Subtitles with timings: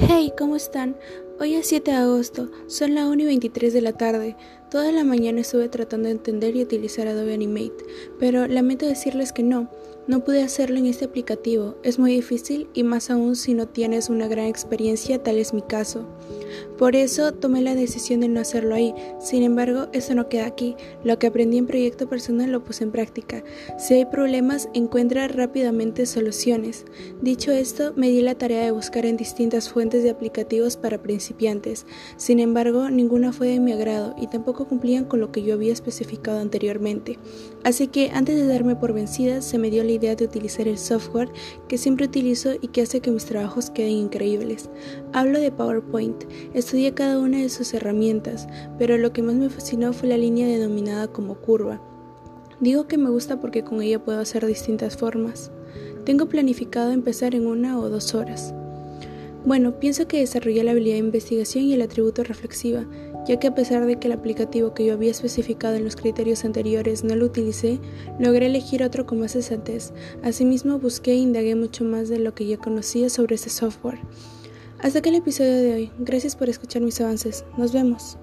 [0.00, 0.96] Hey, ¿cómo están?
[1.40, 4.36] Hoy es 7 de agosto, son las 1 y 23 de la tarde.
[4.70, 7.84] Toda la mañana estuve tratando de entender y utilizar Adobe Animate,
[8.20, 9.68] pero lamento decirles que no,
[10.06, 11.74] no pude hacerlo en este aplicativo.
[11.82, 15.62] Es muy difícil y más aún si no tienes una gran experiencia, tal es mi
[15.62, 16.06] caso.
[16.78, 18.94] Por eso tomé la decisión de no hacerlo ahí.
[19.18, 20.76] Sin embargo, eso no queda aquí.
[21.02, 23.42] Lo que aprendí en proyecto personal lo puse en práctica.
[23.78, 26.84] Si hay problemas, encuentra rápidamente soluciones.
[27.20, 31.84] Dicho esto, me di la tarea de buscar en distintas fuentes de aplicativos para principiantes.
[32.16, 35.72] Sin embargo, ninguna fue de mi agrado y tampoco cumplían con lo que yo había
[35.72, 37.18] especificado anteriormente.
[37.64, 40.78] Así que antes de darme por vencida, se me dio la idea de utilizar el
[40.78, 41.30] software
[41.66, 44.70] que siempre utilizo y que hace que mis trabajos queden increíbles.
[45.12, 46.24] Hablo de PowerPoint.
[46.68, 48.46] Estudié cada una de sus herramientas,
[48.78, 51.80] pero lo que más me fascinó fue la línea denominada como curva.
[52.60, 55.50] Digo que me gusta porque con ella puedo hacer distintas formas.
[56.04, 58.52] Tengo planificado empezar en una o dos horas.
[59.46, 62.84] Bueno, pienso que desarrollé la habilidad de investigación y el atributo reflexiva,
[63.26, 66.44] ya que a pesar de que el aplicativo que yo había especificado en los criterios
[66.44, 67.80] anteriores no lo utilicé,
[68.18, 69.94] logré elegir otro con más sensatez.
[70.22, 74.00] Asimismo, busqué e indagué mucho más de lo que ya conocía sobre este software.
[74.80, 75.92] Hasta aquí el episodio de hoy.
[75.98, 77.44] Gracias por escuchar mis avances.
[77.56, 78.16] Nos vemos.